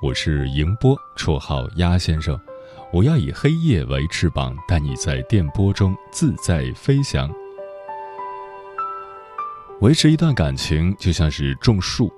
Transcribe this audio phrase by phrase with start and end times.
[0.00, 2.38] 我是迎波，绰号鸭先生。
[2.92, 7.28] 我要以黑夜为翅膀，带你在电波中自在飞翔。
[9.80, 12.12] 维持一段感情就像是种树，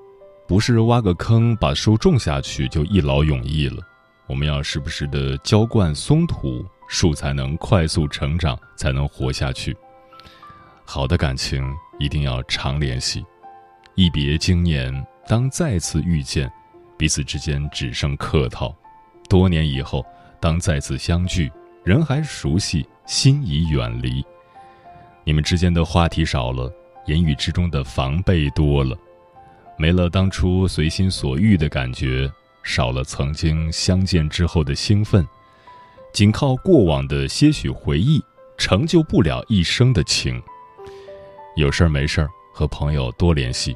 [0.46, 3.82] 不是挖个坑把树种下去就一劳永逸了。
[4.26, 9.74] 我们要时不时的浇灌松土，树才能快速成长，才能活下去。
[10.84, 11.66] 好的感情
[11.98, 13.24] 一定要常联系，
[13.94, 14.94] 一别经年，
[15.26, 16.52] 当再次遇见，
[17.00, 18.68] 彼此之间只剩客套；
[19.26, 20.04] 多年以后，
[20.38, 21.50] 当再次相聚，
[21.82, 24.22] 人还熟悉，心已远离。
[25.24, 26.70] 你们之间的话题少了，
[27.06, 28.94] 言语之中的防备多了，
[29.78, 32.30] 没了当初随心所欲的感觉，
[32.62, 35.26] 少了曾经相见之后的兴奋，
[36.12, 38.22] 仅靠过往的些许回忆，
[38.58, 40.38] 成就不了一生的情。
[41.56, 43.74] 有事儿没事儿和朋友多联系，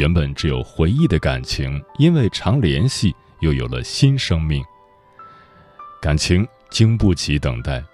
[0.00, 4.64] 原本只有回忆的感情，因为常联系又有了新生命。
[6.00, 7.84] 感情经不起等待，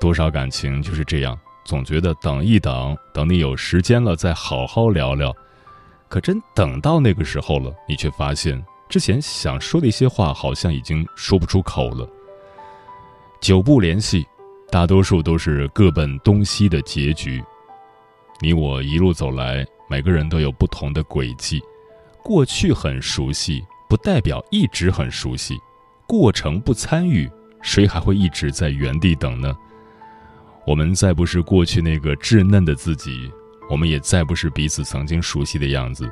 [0.00, 5.32] 多少感情就是这样，总觉得等一等，等你有时间了再好好聊聊。
[6.08, 12.10] 可真等到那个时候了，你却发现之前想说的一些话好像已经说不出口了。
[13.40, 14.26] 久不联系，
[14.68, 17.40] 大多数都是各奔东西的结局。
[18.40, 21.62] 你我一路走来，每个人都有不同的轨迹。
[22.22, 25.56] 过去很熟悉，不代表一直很熟悉。
[26.06, 27.30] 过程不参与，
[27.62, 29.56] 谁还会一直在原地等呢？
[30.66, 33.30] 我们再不是过去那个稚嫩的自己，
[33.70, 36.10] 我们也再不是彼此曾经熟悉的样子。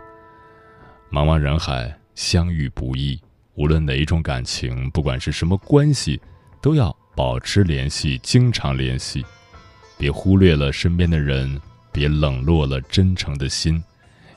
[1.10, 3.20] 茫茫人海，相遇不易。
[3.56, 6.20] 无论哪一种感情，不管是什么关系，
[6.60, 9.24] 都要保持联系，经常联系，
[9.96, 11.60] 别忽略了身边的人。
[11.94, 13.80] 别冷落了真诚的心，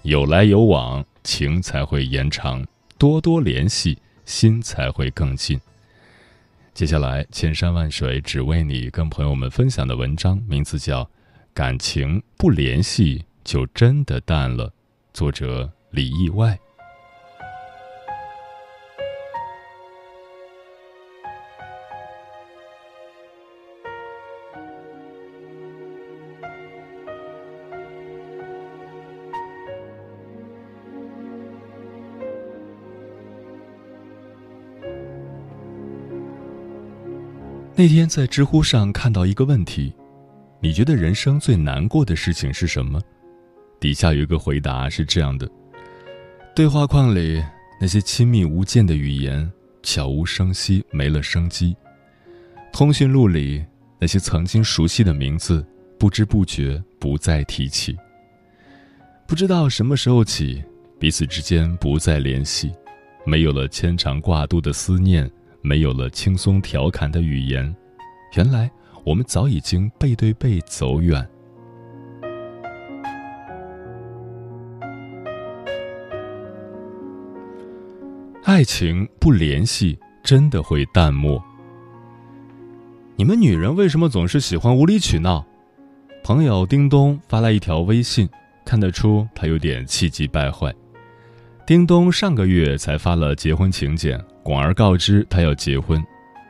[0.04, 2.64] 有来有往，情才会延长；
[3.00, 5.60] 多多联系，心才会更近。
[6.76, 11.04] 接下来，千山万水只为你，跟朋友们分享的文章名字叫
[11.52, 14.70] 《感情不联系就真的淡了》，
[15.12, 16.60] 作者李意外。
[37.80, 39.94] 那天在知乎上看到一个问题：
[40.60, 43.00] 你觉得人生最难过的事情是什么？
[43.80, 45.48] 底下有一个回答是这样的：
[46.56, 47.40] 对话框里
[47.80, 49.48] 那些亲密无间的语言
[49.84, 51.76] 悄无声息没了生机；
[52.74, 53.64] 通讯录里
[54.00, 55.64] 那些曾经熟悉的名字
[56.00, 57.96] 不知不觉不再提起。
[59.28, 60.64] 不知道什么时候起，
[61.00, 62.74] 彼此之间不再联系，
[63.24, 65.30] 没有了牵肠挂肚的思念。
[65.62, 67.76] 没有了轻松调侃的语言，
[68.36, 68.70] 原来
[69.04, 71.28] 我们早已经背对背走远。
[78.44, 81.44] 爱情不联系，真的会淡漠。
[83.18, 85.46] 你们女人为什么总是喜欢无理取闹？
[86.24, 88.28] 朋友叮咚发来一条微信，
[88.64, 90.74] 看得出他有点气急败坏。
[91.66, 94.18] 叮咚上个月才发了结婚请柬。
[94.48, 96.02] 广而告之，他要结婚，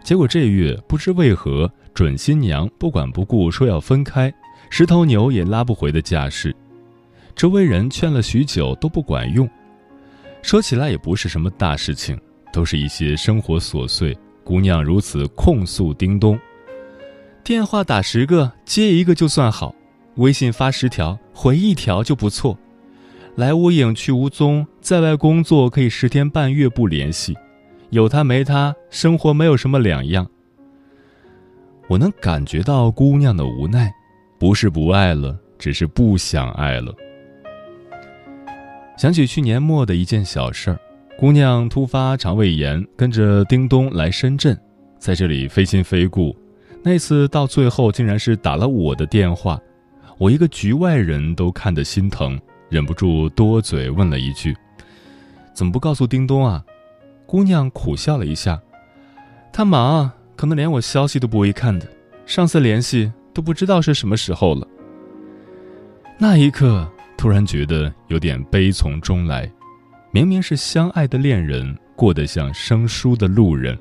[0.03, 4.31] 结果这月不知为何，准新娘不管不顾说要分开，
[4.69, 6.55] 十头牛也拉不回的架势。
[7.35, 9.49] 周围人劝了许久都不管用。
[10.43, 12.15] 说起来也不是什么大事情，
[12.53, 14.15] 都是一些生活琐碎。
[14.43, 16.39] 姑娘如此控诉叮咚：
[17.43, 19.73] 电话打十个接一个就算好，
[20.17, 22.55] 微信发十条回一条就不错。
[23.33, 27.35] 来无影去无踪，在外工作可以十天半月不联系。
[27.89, 30.27] 有他没他，生活没有什么两样。
[31.87, 33.89] 我能感觉到姑娘的无奈，
[34.37, 36.93] 不是不爱了，只是不想爱了。
[38.97, 40.79] 想起去年末的一件小事儿，
[41.17, 44.59] 姑娘突发肠胃炎，跟着叮咚来深圳，
[44.99, 46.35] 在这里非亲非故。
[46.83, 49.57] 那次到最后竟然是打了我的电话，
[50.17, 52.37] 我一个局外人都看得心疼，
[52.69, 54.55] 忍不住多嘴问了一句
[55.55, 56.61] ：“怎么不告诉叮咚啊？”
[57.27, 58.59] 姑娘苦笑了一下
[59.53, 61.87] ：“他忙。”可能连我消息都不会看的，
[62.27, 64.67] 上次联系都不知道是什么时候了。
[66.19, 66.87] 那一刻，
[67.17, 69.51] 突然觉得有点悲从中来。
[70.11, 73.75] 明明是相爱的恋人，过得像生疏的路人，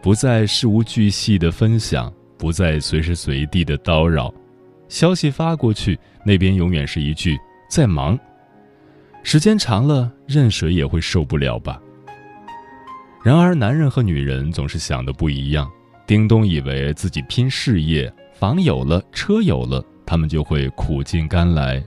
[0.00, 4.32] 不再事无巨细的分享，不再随时随地的叨扰。
[4.88, 7.36] 消息发过去，那边永远是一句
[7.68, 8.16] “在忙”。
[9.24, 11.82] 时间长了，任谁也会受不了吧。
[13.24, 15.66] 然而，男人和女人总是想的不一样。
[16.06, 21.82] 叮咚以为自己拼事业，房有了，车有了，他们就会苦尽甘来。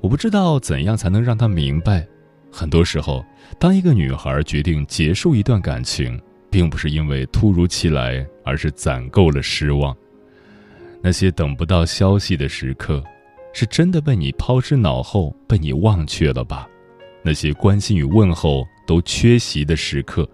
[0.00, 2.04] 我不知道怎样才能让他明白，
[2.50, 3.24] 很多时候，
[3.60, 6.20] 当一个女孩决定结束一段感情，
[6.50, 9.96] 并不是因为突如其来，而是攒够了失望。
[11.00, 13.00] 那些等不到消息的时刻，
[13.52, 16.68] 是真的被你抛之脑后，被你忘却了吧？
[17.22, 18.66] 那些关心与问候。
[18.86, 20.28] 都缺席的时刻，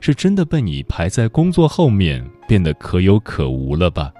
[0.00, 4.12] 是真的被你排在工作后面，变得可有可无了吧？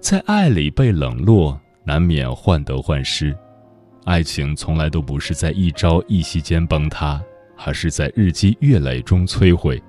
[0.00, 3.36] 在爱里被冷落，难免患得患失。
[4.04, 7.20] 爱情从来都不是在一朝一夕间崩塌，
[7.56, 9.82] 而是在日积月累中摧毁。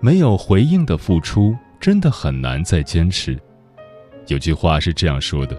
[0.00, 3.38] 没有回应的付出，真的很难再坚持。
[4.26, 5.56] 有句话是这样说的：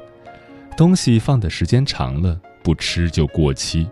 [0.75, 3.87] 东西放的时间长了，不吃就过期。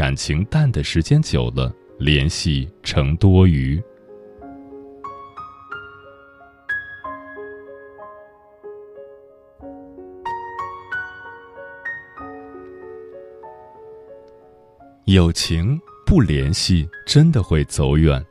[0.00, 3.78] 感情淡的时间久了，联系成多余。
[15.04, 18.24] 友情不联系，真的会走远。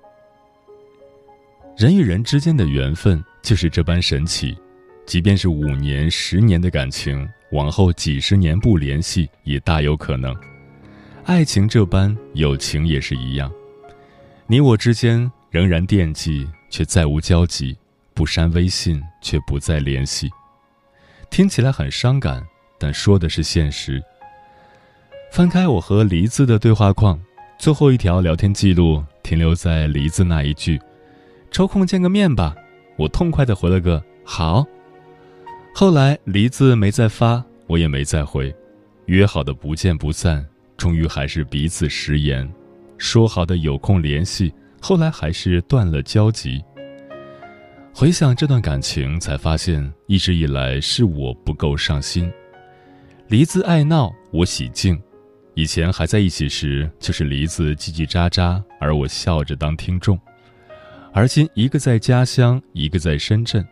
[1.78, 4.58] 人与人之间的缘分就是这般神奇，
[5.06, 10.36] 即便是五年、十年的感情，往后几十年不联系，也大有可能。
[11.30, 13.52] 爱情这般，友情也是一样。
[14.48, 17.78] 你我之间仍然惦记，却再无交集；
[18.16, 20.28] 不删微信，却不再联系。
[21.30, 22.44] 听起来很伤感，
[22.80, 24.02] 但说的是现实。
[25.32, 27.22] 翻开我和梨子的对话框，
[27.60, 30.82] 最后一条聊天记录停留在梨子那一句
[31.54, 32.56] ：“抽空见个面吧。”
[32.98, 34.66] 我痛快的回了个“好”。
[35.76, 38.52] 后来梨子没再发，我也没再回，
[39.06, 40.44] 约好的不见不散。
[40.80, 42.50] 终于还是彼此食言，
[42.98, 46.64] 说好的有空联系，后来还是断了交集。
[47.94, 52.32] 回想这段感情，才发现一直以来是我不够上心。
[53.28, 54.98] 梨子爱闹，我喜静。
[55.54, 60.18] 以前还在一起时，就是梨子叽叽喳喳，而我笑着当听众。
[61.12, 63.68] 而今一个在家乡，一个在深圳，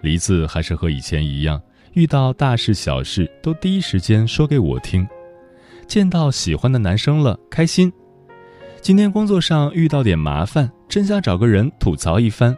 [0.00, 1.60] 梨子还是和以前一样，
[1.92, 5.06] 遇到大事小事都第一时间说给我听。
[5.86, 7.92] 见到喜欢的男生了，开心。
[8.80, 12.56] 今天工作上遇到点麻烦，真想找个人吐槽一番。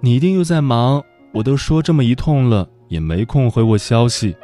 [0.00, 1.02] 你一定又在忙，
[1.32, 4.36] 我都说这么一通了，也没空回我消息。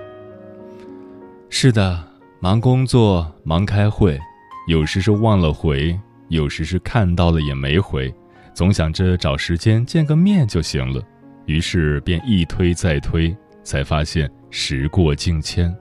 [1.49, 2.03] 是的，
[2.41, 4.19] 忙工作，忙开会，
[4.67, 5.99] 有时是忘了回，
[6.29, 8.13] 有时是看到了也没回，
[8.55, 11.01] 总想着找时间见个面就行了，
[11.47, 15.73] 于是便一推再推，才发现时过境迁。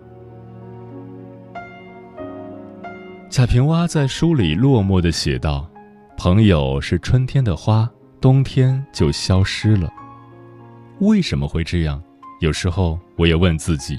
[3.32, 5.66] 贾平凹在书里落寞地写道
[6.18, 9.90] ：“朋友是春天的花，冬天就消失了。
[11.00, 12.04] 为什么会这样？
[12.42, 13.98] 有时候我也问自己。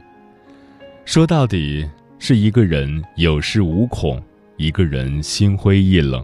[1.06, 4.22] 说到底，是一个人有恃无恐，
[4.58, 6.22] 一个人心灰意冷，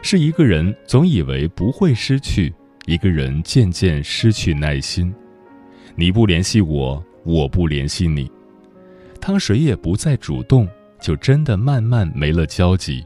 [0.00, 2.50] 是一个人总以为不会失去，
[2.86, 5.14] 一个人渐渐失去耐心。
[5.94, 8.32] 你不联系我，我不联系你，
[9.20, 10.66] 当谁也不再主动。”
[11.00, 13.04] 就真的慢慢没了交集，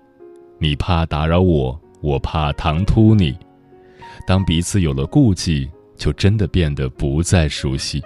[0.58, 3.36] 你怕打扰我，我怕唐突你。
[4.26, 8.02] 当彼此有了顾忌，就真的变得不再熟悉。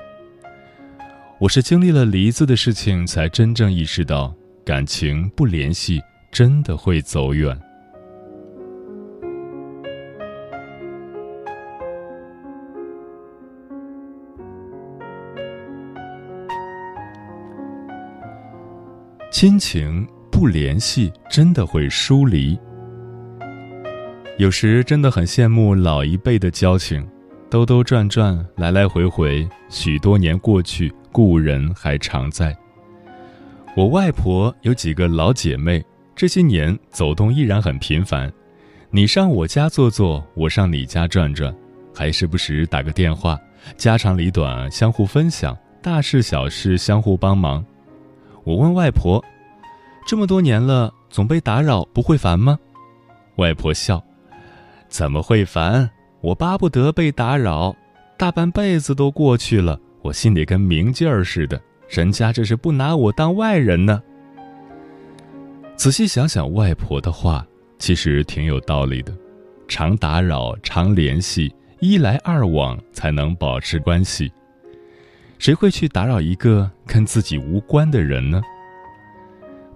[1.41, 7.59] 我是经历了梨子的事情，才真正意识到，感情不联系真的会走远。
[19.41, 22.59] 亲情不联系，真的会疏离。
[24.37, 27.09] 有时真的很羡慕老一辈的交情，
[27.49, 32.53] 兜兜转转，来来回回，许多年过去，故人还常在。
[33.77, 35.85] 我外婆有几个老姐妹，
[36.17, 38.29] 这些年走动依然很频繁。
[38.91, 41.55] 你上我家坐坐，我上你家转转，
[41.95, 43.39] 还时不时打个电话，
[43.77, 47.65] 家长里短相互分享，大事小事相互帮忙。
[48.45, 49.25] 我问外婆
[50.07, 52.59] ：“这么多年了，总被打扰，不会烦吗？”
[53.37, 54.03] 外婆笑
[54.89, 55.89] ：“怎么会烦？
[56.21, 57.75] 我巴不得被打扰，
[58.17, 64.03] 大半辈子都过去了，我心里跟明镜儿似的，人家这是不拿我当外人呢。”
[65.77, 67.47] 仔细想想，外婆的话。
[67.81, 69.17] 其实挺有道理的，
[69.69, 74.33] 常打扰、常联系，一来二往才能保持关系。
[75.39, 78.43] 谁会去打扰一个跟自己无关的人呢？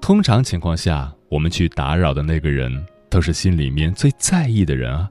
[0.00, 5.08] 通常情况下，我们去打扰的那个人，都是心里面最在意的人啊。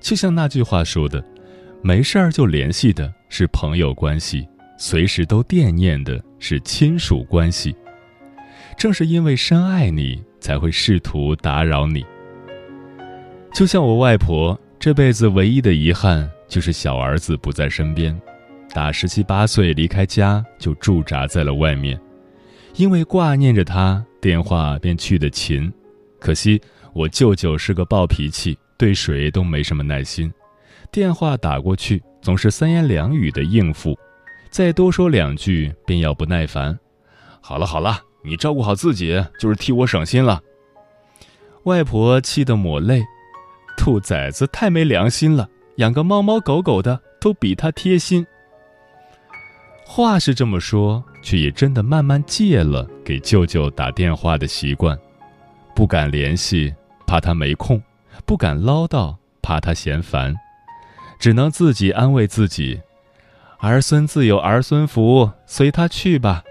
[0.00, 1.24] 就像那句话说的
[1.82, 7.74] ：“没事儿就联系的是朋友关系，随时都惦念的是亲属关系。”
[8.76, 12.04] 正是因为深爱你，才会试图打扰你。
[13.54, 18.20] 就像我外婆这辈子唯一的遗憾就是小儿子不在身边，
[18.76, 21.98] 打十七八岁离开家就驻扎在了外面，
[22.74, 25.72] 因为挂念着他，电话便去的勤。
[26.20, 26.60] 可惜
[26.92, 30.30] 我舅舅是个暴脾气，对谁都没什么耐心，
[30.92, 33.98] 电话打过去总是三言两语的应付，
[34.50, 36.78] 再多说两句便要不耐烦。
[37.40, 40.38] 好了好了，你照顾好自己就是替我省心了。
[41.62, 43.02] 外婆气得抹泪。
[43.78, 48.26] 兔崽子太没良心了，养个猫猫狗狗的都比他贴心。
[49.96, 54.94] 话是这么说，却也真的慢慢戒了给舅舅打电话的习惯，
[55.74, 56.74] 不敢联系，
[57.06, 57.78] 怕他没空；
[58.26, 60.36] 不敢唠叨，怕他嫌烦，
[61.18, 62.78] 只能自己安慰自己：
[63.56, 66.44] 儿孙自有儿孙福，随他去吧。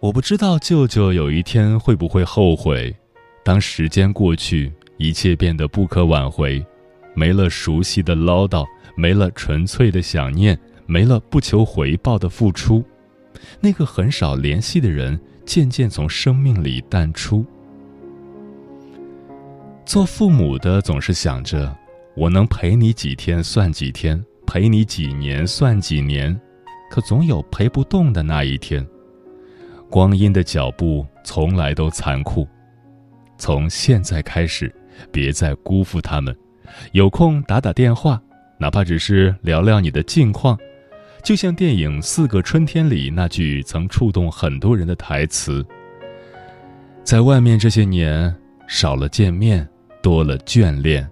[0.00, 2.94] 我不知道舅舅有一天会不会后悔，
[3.42, 4.70] 当时间过去。
[4.98, 6.62] 一切变得不可挽回，
[7.14, 10.60] 没了熟悉的唠叨，没了纯粹的想念，
[10.90, 12.84] 没了不求回报的付出，
[13.60, 17.46] 那个很少联系的人渐渐从生命里淡出。
[19.86, 21.72] 做父母的总是想着，
[22.16, 26.38] 我能陪你几天算几天，陪你几年算几年，
[26.90, 28.84] 可总有陪不动的那一天。
[29.88, 32.48] 光阴的脚步从来都残酷，
[33.38, 34.74] 从现在开始。
[35.10, 36.36] 别再辜负他们，
[36.92, 38.20] 有空打打电话，
[38.58, 40.58] 哪怕只是聊聊你的近况，
[41.22, 45.64] 就像电影《四个春天》里那句曾触动很多人的台词
[47.04, 48.34] ：“在外面这些年，
[48.66, 49.68] 少了见面，
[50.02, 51.08] 多了眷恋。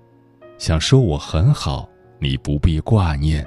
[0.57, 1.89] 想说我很好，
[2.19, 3.45] 你不必挂念；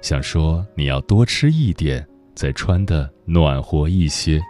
[0.00, 4.40] 想说你要多吃一点，再穿的暖和一些。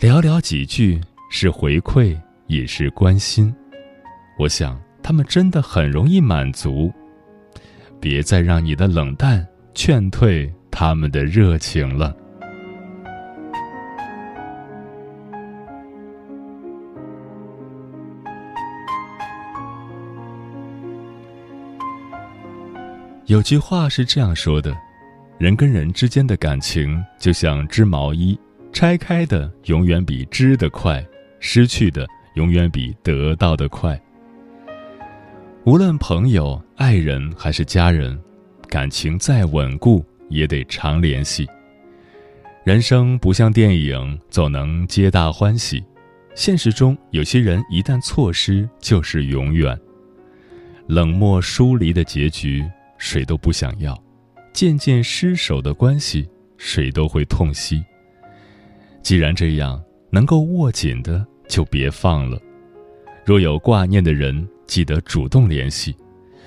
[0.00, 2.16] 寥寥几句是回馈。”
[2.48, 3.54] 也是关心，
[4.38, 6.92] 我想他们真的很容易满足。
[8.02, 12.12] 别再让你的冷淡劝退他们的热情了。
[23.26, 24.76] 有句话是这样说的：
[25.38, 28.36] 人跟人之间的感情就像织毛衣，
[28.72, 31.02] 拆开的永远比织的快，
[31.38, 32.04] 失去的。
[32.34, 34.00] 永远比得到的快。
[35.64, 38.20] 无论朋友、爱人还是家人，
[38.68, 41.46] 感情再稳固，也得常联系。
[42.64, 45.80] 人生不像电影，总能皆大欢喜。
[46.34, 49.78] 现实中，有些人一旦错失，就是永远。
[50.88, 53.94] 冷漠疏离的结局，谁都不想要；
[54.52, 56.28] 渐渐失守的关系，
[56.58, 57.84] 谁都会痛惜。
[59.00, 61.24] 既然这样，能够握紧的。
[61.48, 62.40] 就别放了。
[63.26, 65.92] 若有挂念的人，记得主动联系；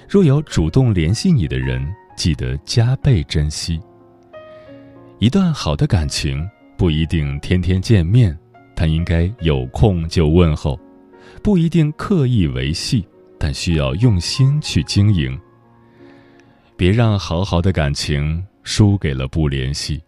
[0.09, 1.85] 若有主动联系你的人，
[2.17, 3.79] 记得加倍珍惜。
[5.19, 6.43] 一段好的感情
[6.75, 8.35] 不一定天天见面，
[8.75, 10.75] 但应该有空就问候；
[11.43, 15.39] 不一定刻意维系，但需要用心去经营。
[16.75, 20.01] 别让好好的感情输给了不联系。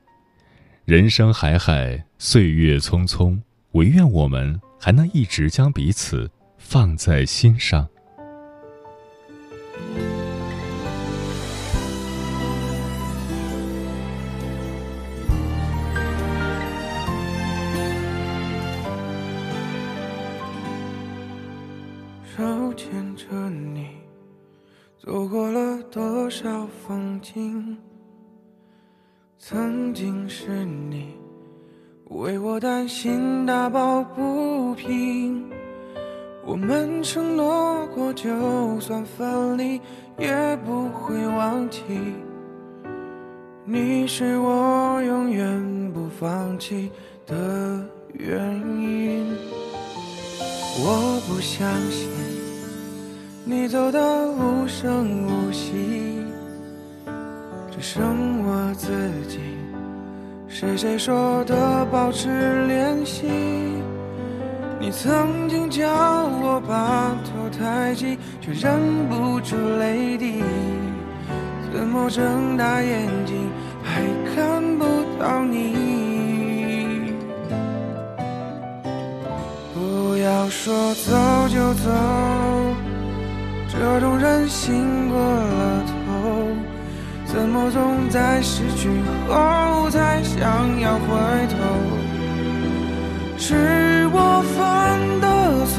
[0.85, 3.39] 人生海海，岁月匆匆，
[3.73, 4.59] 唯愿我们。
[4.79, 7.87] 还能一直将彼此放在心上。
[22.35, 23.87] 手牵着你，
[24.99, 27.75] 走过了多少风景？
[29.39, 31.15] 曾经是你
[32.09, 35.49] 为我担心打抱不平，
[36.47, 39.81] 我们承诺过，就算分离
[40.17, 41.81] 也不会忘记。
[43.65, 46.89] 你是我永远不放弃
[47.25, 47.35] 的
[48.13, 48.39] 原
[48.79, 49.27] 因。
[50.79, 52.07] 我不相信
[53.43, 56.23] 你走得无声无息，
[57.69, 58.87] 只剩我自
[59.27, 59.39] 己。
[60.47, 63.27] 是谁说的保持联系？
[64.79, 68.79] 你曾经叫我把头抬起，却忍
[69.09, 70.43] 不住泪滴。
[71.73, 73.49] 怎么睁大眼睛
[73.83, 74.01] 还
[74.33, 74.85] 看不
[75.19, 77.13] 到你？
[79.73, 81.11] 不要说走
[81.49, 81.91] 就走，
[83.67, 85.93] 这种任性过了头。
[87.25, 88.89] 怎么总在失去
[89.27, 91.07] 后才想要回
[91.49, 91.57] 头？
[93.39, 95.27] 是我犯的
[95.67, 95.75] 错，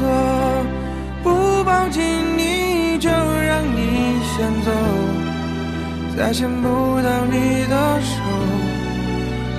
[1.21, 2.01] 不抱紧
[2.37, 4.71] 你就让你先走。
[6.17, 6.67] 再牵不
[7.01, 8.15] 到你的手，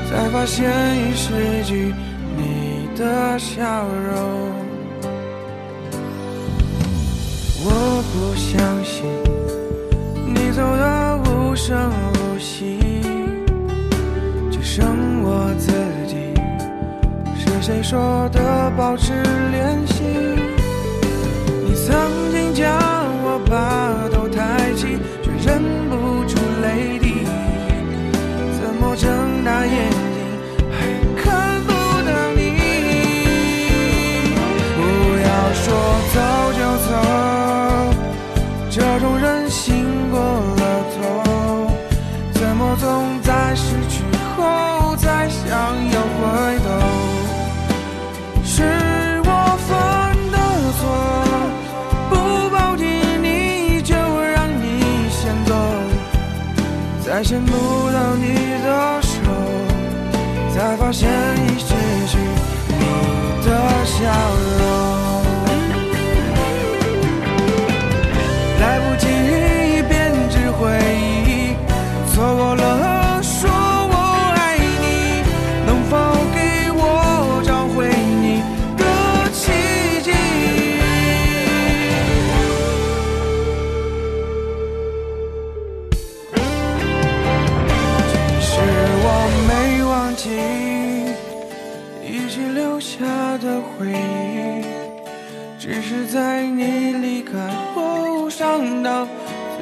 [0.09, 1.95] 才发现已失去
[2.37, 4.51] 你的笑容。
[7.63, 8.51] 我不相
[8.83, 9.05] 信
[10.27, 10.85] 你走的
[11.31, 12.79] 无声无息，
[14.51, 16.00] 只剩我自己。
[17.63, 19.13] 谁说的保持
[19.51, 20.03] 联系？
[21.63, 22.73] 你曾经将
[23.23, 24.09] 我把
[60.91, 61.50] 发现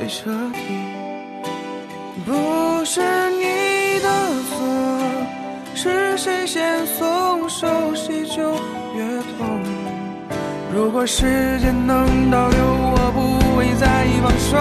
[0.08, 0.58] 彻底，
[2.24, 4.08] 不是你的
[4.48, 4.56] 错，
[5.74, 8.54] 是谁先松手谁就
[8.96, 9.62] 越痛。
[10.72, 13.18] 如果时间能倒流，我不
[13.54, 14.56] 会再放手。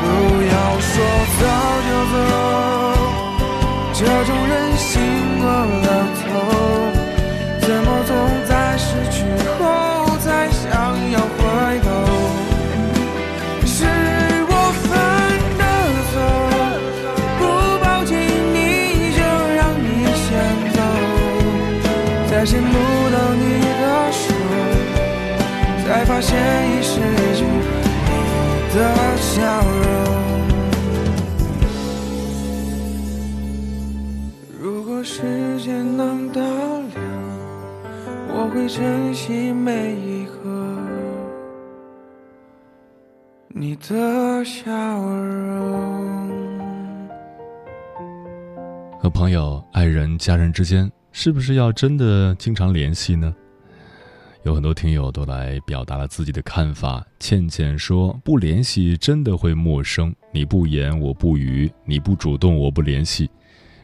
[0.00, 0.06] 不
[0.46, 0.94] 要说
[1.40, 1.42] 走
[1.88, 2.16] 就走，
[3.94, 4.30] 这种
[26.28, 26.36] 才发现
[26.70, 27.00] 已失
[27.36, 28.10] 去你
[28.74, 28.76] 的
[29.16, 29.86] 笑容。
[34.60, 37.00] 如果时间能倒流，
[38.28, 40.32] 我会珍惜每一刻
[43.48, 46.28] 你的笑容。
[49.00, 50.90] 和朋友、爱人、家人之间。
[51.10, 53.34] 是不是要真的经常联系呢？
[54.44, 57.04] 有很多听友都来表达了自己的看法。
[57.18, 63.28] 倩倩说：“不联系真的会陌生，你不言我不语，你不主动我不联系，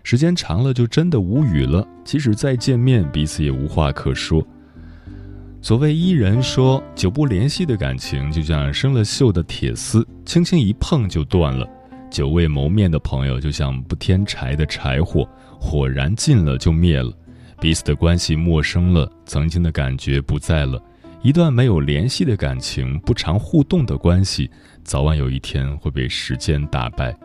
[0.04, 1.86] 时间长了就真的无语了。
[2.04, 4.46] 即使再见面，彼此也无话可说。”
[5.60, 11.66] 所谓伊人说：“久不联系的感情就像生了锈的铁丝，轻轻一碰就断了；
[12.10, 17.12] 久未谋面的朋友就像不添柴的柴火，火燃尽了就灭了。”
[17.60, 20.82] 彼此的关系陌生了，曾经的感觉不在了。
[21.22, 24.50] 一段没有联系的感情，不常互动的关系，
[24.82, 27.16] 早晚有一天会被时间打败。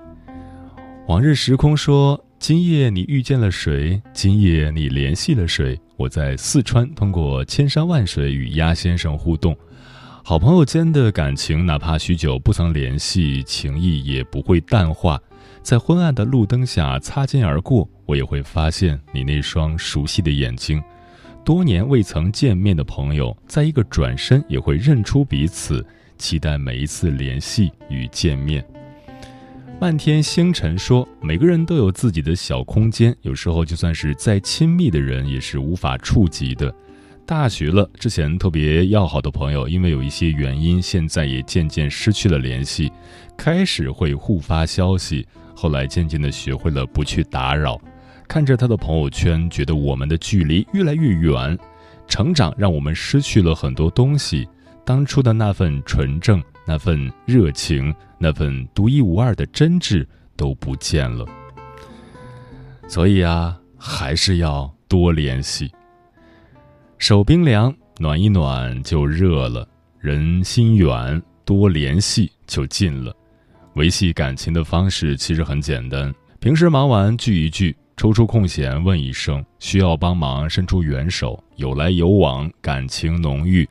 [1.08, 4.02] 往日时空说：“今夜你遇见了谁？
[4.14, 5.78] 今夜你联系了谁？
[5.98, 9.54] 我在四川通过千山万水与鸭先生互动。
[10.24, 15.20] 好朋友间的感情，哪怕许久不曾联系，情谊也不会淡化。
[15.62, 20.82] 在昏暗的路灯下擦肩而过，我也会发现你那双熟悉的眼睛。
[21.46, 25.86] 多年未曾见面的朋友，在一个转身也会认出彼此，
[26.18, 28.66] 期待每一次联系与见面。
[29.80, 36.74] 漫天星辰说，每个人都有自己的小空间，有时候就算是再亲密的人，也是无法触及的。
[37.28, 42.92] 大学了，之前特别要好的朋友，因为有一些原因，现在也渐渐失去了联系。
[43.38, 47.80] 开始会互发消息，后来渐渐的学会了不去打扰。
[48.30, 51.58] 看着他的朋友圈，觉得我们的距离越来越远。
[52.08, 54.48] 成长让我们失去了很多东西，
[54.86, 60.06] 当初的那份纯正、那份热情、那份独一无二的真挚
[60.38, 61.26] 都不见了。
[62.88, 65.72] 所以啊，还是要多联系。
[67.00, 69.68] 手冰凉，暖一暖就热了；
[70.00, 73.12] 人心远，多联系就近了。
[73.74, 77.76] 维系感情的方式其实很简单，平时忙完聚一聚。
[78.00, 83.68] 抽出空闲问一声，需要帮忙伸出援手，有来有往，感情浓郁。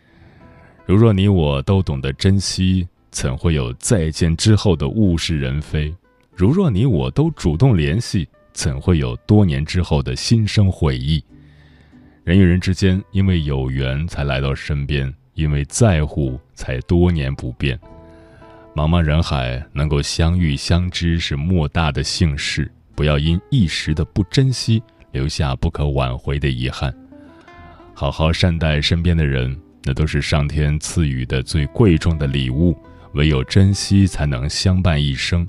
[0.84, 5.94] 如若你我都懂得珍惜，怎会有再见之后的物是人非？
[6.36, 11.24] 如若你我都主动联系，怎会有多年之后的心生悔意？
[12.22, 17.80] 人与人之间，因为有缘才来到身边，因为在乎才多年不变。
[18.74, 22.70] 茫茫人海，能够相遇相知是莫大的幸事。
[22.98, 24.82] 不要因一时的不珍惜，
[25.12, 26.92] 留下不可挽回的遗憾。
[27.94, 32.76] 好好善待身边的人，那都是上天赐予的最贵重的礼物。
[33.12, 35.46] 唯有珍惜，才能相伴一生。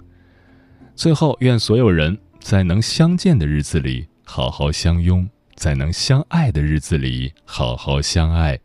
[0.93, 8.59] 最后，愿所有人在能相见的日子里好好相拥，在能相爱的日子里好好相爱。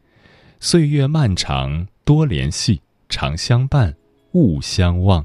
[0.61, 3.95] 岁月漫长，多联系，常相伴，
[4.33, 5.25] 勿相忘。